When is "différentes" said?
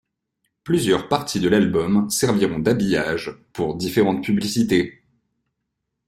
3.75-4.23